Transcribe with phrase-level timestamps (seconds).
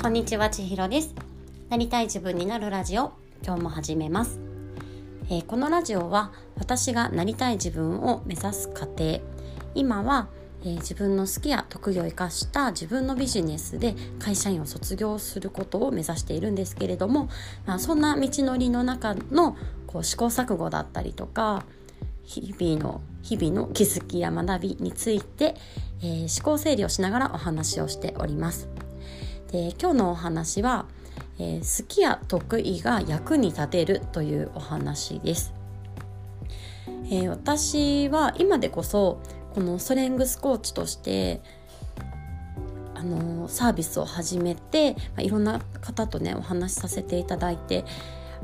[0.00, 1.12] こんにちは千尋です。
[1.70, 3.12] なりたい自分になるラジオ
[3.44, 4.38] 今日も始めます、
[5.28, 9.20] えー、このラジオは私がなりたい自分を目指す過程。
[9.74, 10.28] 今は、
[10.62, 17.28] えー、自分の好きや得意を生かした自分のビジネスで会社員を卒業することを目指しているんですけれども、
[17.66, 19.56] まあ、そんな道のりの中の
[19.88, 21.64] こう試行錯誤だったりとか
[22.22, 25.56] 日々の日々の気づきや学びについて、
[26.02, 28.68] えー、思考整理をしながらお話をしております。
[29.52, 30.86] で今日のお話は、
[31.38, 35.54] えー、好きや得意が役に立てるというお話です。
[37.10, 39.20] えー、私は今でこそ
[39.54, 41.40] このストレングスコーチとして
[42.94, 47.84] あのサービスを始めて、まあ、いろんな方とねお話しさせていただいて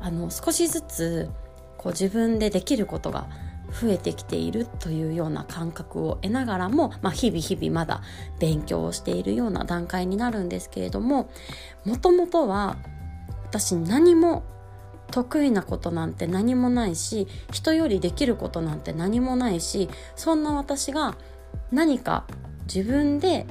[0.00, 1.30] あの少しずつ
[1.78, 3.28] こう自分でできることが
[3.70, 8.02] 増えてきているというような感覚を得ながらも、まあ、日々日々まだ
[8.38, 11.30] 勉強をしているような段階になるんですけれども
[11.84, 12.76] もともとは
[13.44, 14.44] 私何も
[15.10, 21.16] 得意なことなんて何もないし人よりできることなんて何もないしそんな私が
[21.72, 22.26] 何か
[22.72, 23.46] 自分で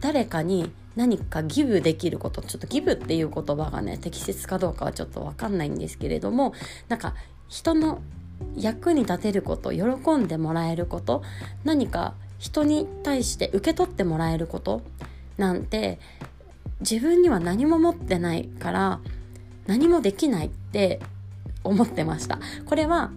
[0.00, 6.52] 誰かに何かギブできることちょっとギブっていう言葉がね適切かどうかはちょっと分かんないんですけれども
[6.88, 7.14] なんか
[7.48, 8.02] 人の
[8.56, 11.22] 役に立てること喜んでもらえること
[11.64, 14.82] 何か人に対して受け取ってもらえること
[15.38, 15.98] なんて
[16.80, 19.00] 自分には何も持ってないから
[19.66, 21.00] 何もできないって
[21.64, 22.40] 思ってました。
[22.66, 23.12] これは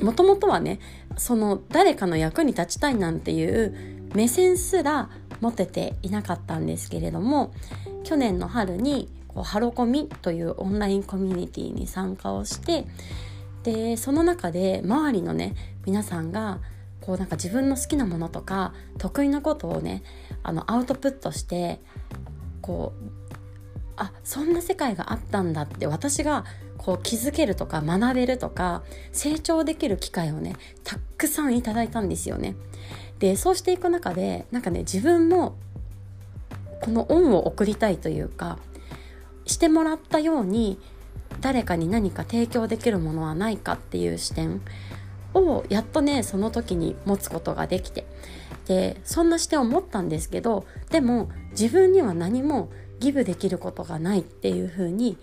[0.00, 0.80] もともとはね
[1.16, 5.10] その誰かの役に立ちたいなんていう目線すら
[5.40, 7.52] 持てていなかったんですけれども
[8.04, 12.86] 去年の春にこうハロコミというオンラインコミュニティに参加をして
[13.62, 16.60] でその中で周りのね皆さんが
[17.00, 20.02] こうなんか自分の好きなものとか得意なことをね
[20.42, 21.80] あのアウトプットして
[22.60, 23.32] こう
[23.96, 26.44] あそんな世界があったんだって私が
[26.78, 28.82] こう気づけるとか学べるとか
[29.12, 32.56] 成長できる機会をねたくさんいただいたんですよね。
[33.18, 35.56] でそうしていく中でなんかね自分も
[36.80, 38.58] この恩を送りたいというか
[39.46, 40.80] してもらったように
[41.40, 44.60] 誰かに何か提供できるものはないかっていう視点
[45.34, 48.06] をやっとねその時に持つことができて。
[48.66, 55.18] でそんな視点を持ったんですけどでも自分には何もギブできることがないっていうふうに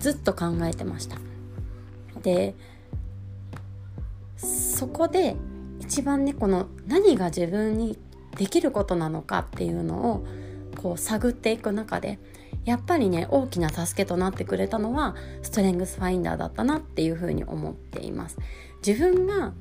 [0.00, 1.16] ずっと考えてました。
[2.22, 2.54] で
[4.36, 5.36] そこで
[5.80, 7.98] 一番ねこの何が自分に
[8.36, 10.26] できることなのかっていうのを
[10.82, 12.18] こう探っていく中で
[12.64, 18.38] やっぱりね大きな助けとなってくれたのはストレングスファインダーだったなっていうふうに思っています。
[18.86, 19.52] 自分が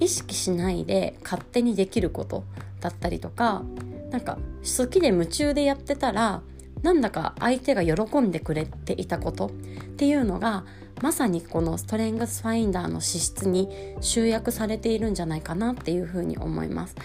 [0.00, 2.44] 意識しないで勝手にできること
[2.80, 3.62] だったりとか
[4.10, 6.42] なんか好きで夢中でやってたら
[6.82, 9.50] なんだか相手が喜んでくれていたことっ
[9.96, 10.64] ていうのが
[11.02, 13.68] まさにこのストレングスファインダーの資質に
[14.00, 16.96] 集約されているんじゃないかなっていうふうに思います。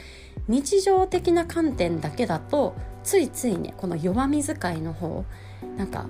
[0.48, 5.26] 日常的な観点だけだとついついねこの弱み遣いの方
[5.78, 6.06] なんか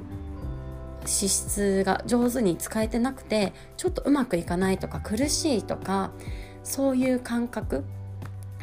[1.05, 6.11] 資質が上手に使えてなくてちょっとうまくいかないとか苦しいとか
[6.63, 7.83] そういう感覚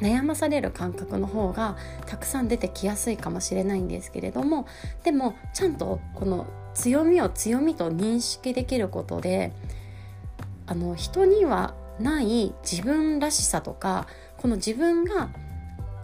[0.01, 1.77] 悩まされる感覚の方が
[2.07, 4.67] たくさん出てきやすいかもしれないんですけれども
[5.05, 9.53] でもちゃんとこの強みを強みと認識できることで
[10.67, 14.07] あの人にはない自分らしさとか
[14.39, 15.29] この自分が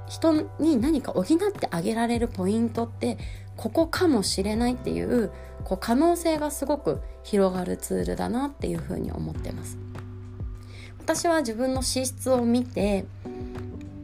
[0.09, 3.19] 人に何か補ってあげられるポイントって
[3.57, 5.31] ここかもしれないっていう
[5.65, 9.79] こう可能性がすごく広がるツールだなっていうふうに思ってます。
[10.99, 13.05] 私は自分の資質を見て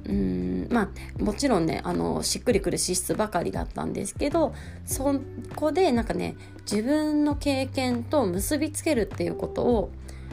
[0.09, 0.83] うんま
[1.19, 4.55] あもちろんねあのしっくりくる資質ばかりだったんですけど
[4.85, 5.15] そ
[5.57, 9.91] こでなんかね自分の経験と結びつけるっていうことを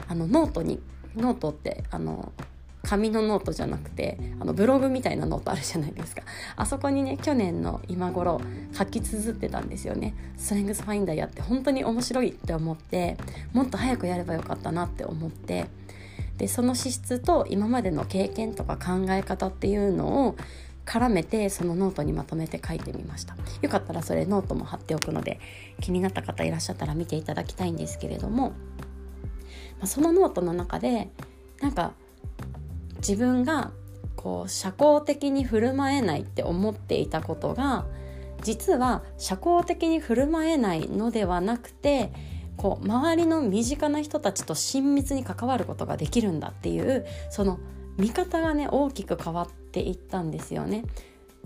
[0.08, 0.80] あのノートに
[1.16, 2.32] ノートってあの
[2.82, 6.22] 紙のノートじゃなくてあのブログみたいなノートあるじゃないですか。
[6.56, 8.40] あそこにね去年の今頃
[8.72, 10.14] 書き綴ってたんですよね。
[10.36, 13.16] ストレングスファインダーやって本当に面白いって思って
[13.52, 15.66] もっと早くやればよかったなって思って
[16.38, 20.36] でその資質と今までの経験とか考え方っていうのを
[20.86, 23.36] 絡めてそのノートにまとめて書いてみました。
[23.60, 25.38] よかったらそれノートも貼っておくので
[25.80, 28.54] 気になった方いらっしゃったら見ていただきたいんですけれども、ま
[29.82, 31.10] あ、そのノートの中で
[31.60, 31.92] なんか
[33.00, 33.72] 自分が
[34.16, 37.86] こう社交的に振る舞えないって思っていたことが
[38.42, 42.12] 実は社交的に振る舞えないのではなくて
[42.56, 47.58] こう周りの身近な人たちと親密に関わることができるんだっていうその
[47.96, 50.84] 見方がね大きく変わっていったんですよね。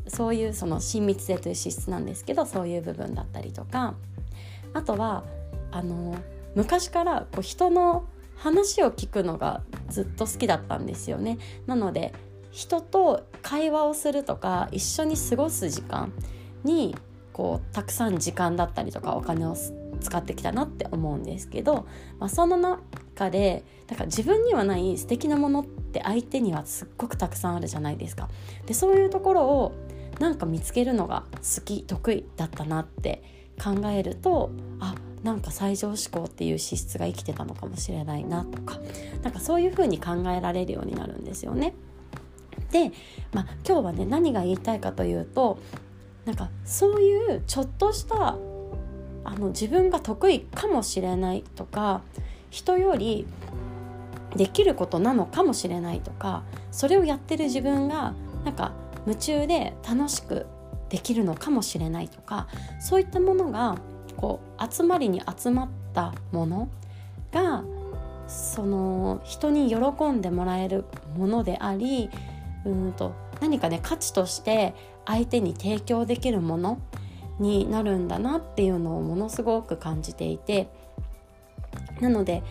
[0.07, 3.95] そういうその親密性という資質なんですけどそういう部分だったりとか
[4.75, 5.25] あとは
[5.71, 6.17] あの
[6.55, 8.05] 昔からこう人の
[8.37, 9.63] 話を聞くのが
[9.95, 11.39] ずっと好きだったんですよね。
[11.67, 12.13] なので
[12.51, 16.13] 人と会話をするとか一緒に過ごす時間
[16.65, 16.97] に
[17.33, 19.57] こうたくさん時間だったりとかお金を
[20.01, 21.87] 使ってきたなって思うんですけど、
[22.19, 28.29] まあ、その中でだから自分にはない素敵なものって相手にはすっごくたくさんあるじゃないですか。
[28.67, 29.73] でそういうところを
[30.21, 33.23] なんか見つけるのが好き得意だったなって
[33.63, 34.51] 考えると
[34.81, 38.79] あなんか最上志向っていう資質が生きてたのかもしれないなとか
[39.23, 41.75] なんかそういうふうに考えられるようになるんですよね。
[42.71, 42.93] で、
[43.33, 45.59] まあ、今日はね何が言いたいかというと
[46.27, 48.37] なんかそういうちょっとした
[49.25, 52.03] あの自分が得意かもしれないとか
[52.51, 53.27] 人より
[54.37, 58.73] できることなのかもしれないとかそれをやってる自分がなんか
[59.07, 60.47] 夢中で楽しく
[60.91, 62.47] できるのかもしれないとか
[62.81, 63.77] そういったものが
[64.17, 66.69] こう集まりに集まったもの
[67.33, 67.65] が
[68.27, 70.85] その人に喜んでもらえる
[71.17, 72.11] ものであり
[72.65, 74.75] うんと何かね価値として
[75.05, 76.79] 相手に提供できるもの
[77.39, 80.69] になるんだなっていうのをものすごく感じていて
[82.01, 82.43] なので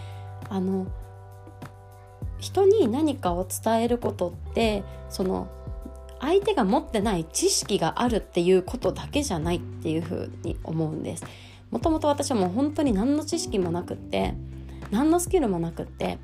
[0.50, 0.88] あの
[2.40, 5.48] 人に何かを伝えることってその
[6.20, 11.26] 相手が持ってない知識があるっていうことだけじゃないっていうふうに思うんです。
[11.74, 14.36] もともと私はもう本当に何の知識もなくって
[14.92, 16.20] 何のスキルもなくって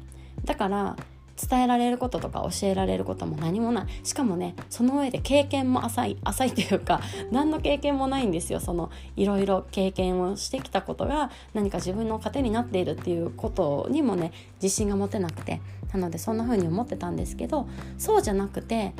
[0.46, 0.96] だから
[1.42, 3.86] 伝えられることとか教えられることも何もない。
[4.04, 7.02] しかもねその上で経験も浅い浅いというか
[7.32, 8.60] 何の経験もないんですよ。
[8.60, 14.32] そのいろいろ経験をしてきたことが何か自分の糧になっているっていうことにもね
[14.62, 15.62] 自信が持てなくて。
[15.92, 17.68] なのでそんな風に思ってたんですけど
[17.98, 18.94] そうじゃなくて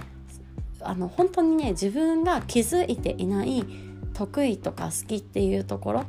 [0.82, 3.64] あの本当にね自分が気づいていない
[4.16, 6.06] 得意とか好きっていうところ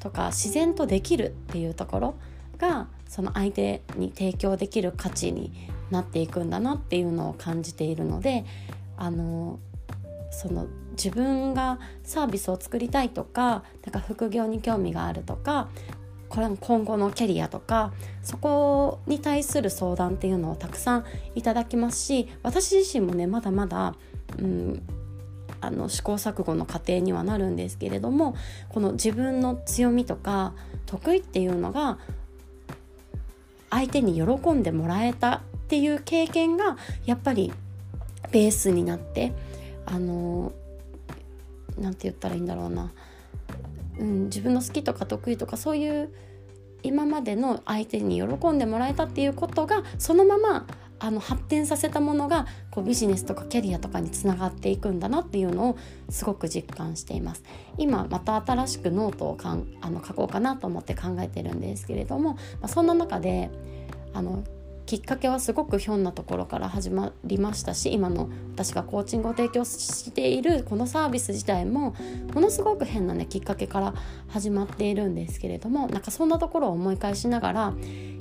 [0.00, 2.14] とか自然とできるっていうところ
[2.58, 5.52] がその相手に提供できる価値に
[5.90, 8.44] なっていくんだなっていうのを感じているので
[8.96, 9.58] あの
[10.30, 15.68] その自分がサービスを作りたいとかなんか副業に興味があるとか
[16.28, 17.92] これ今後のキャリアとか
[18.22, 21.04] そこに対する相談っていうのをたくさん
[21.34, 23.96] いただきますし私自身もねまだまだ、
[24.38, 24.82] うん、
[25.60, 28.34] あの試行錯誤の過程にはなるんですけれども
[28.68, 30.54] この自分の強みとか
[30.86, 31.98] 得意っていうのが
[33.70, 36.76] 相手に喜んでもらえたっていう経験が
[37.06, 37.52] やっぱり
[38.32, 39.32] ベースになって
[39.86, 40.52] あの
[41.78, 42.92] 何て言ったらいいんだろうな、
[43.98, 46.12] うん、自分の好きとか得意とかそういう
[46.82, 50.66] 今までの相手に喜んでもらえたっていうことがそのまま
[51.00, 55.78] あの発展させたものがこうビジネスとかキャリアとかにつながっていくんだなっていうのを
[56.10, 57.42] すごく実感しています。
[57.78, 63.50] 今また新しくノートをかんあの書こうかなと思って考えてるんですけれども、まあ、そんな中で
[64.12, 64.44] あの
[64.90, 71.94] きっかけはすごくひょんなところから始まりましたし今の私がコーチングを提供しているこのサービス自体も
[72.34, 73.94] ものすごく変なねきっかけから
[74.26, 77.74] 始まっているんですけれどもなんかそんなところを思い返しながら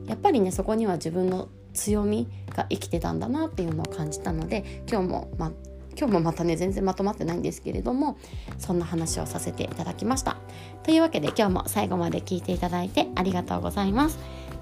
[0.05, 5.51] やっぱりねそこには自分の強みが生きてたんだなっていうのを感じたので今日も、ま
[5.97, 8.17] 今日もまたね全然まとまってないんですけれども
[8.57, 10.37] そんな話をさせていただきました。
[10.83, 14.17] というわけで今日も最後まで聞いていただいてありがとうございます。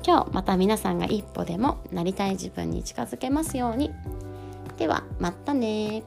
[0.06, 3.92] 今日また皆さんが一歩でもなりたい自分に近づけますように。
[4.78, 6.04] ではまたね